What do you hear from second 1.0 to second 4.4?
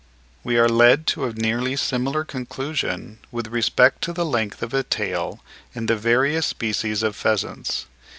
to a nearly similar conclusion with respect to the